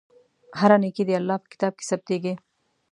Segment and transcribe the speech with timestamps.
[0.59, 2.33] هره نېکۍ د الله په کتاب کې ثبتېږي.